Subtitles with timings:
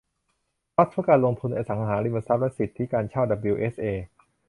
[0.73, 3.87] ทรัสต์เพื่อการลงทุนในอสังหาริมทรัพย์และสิทธิการเช่าดับบลิวเอชเอ